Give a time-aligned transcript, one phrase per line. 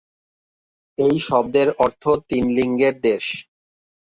[0.97, 3.25] এই শব্দের অর্থ "তিন লিঙ্গের দেশ"।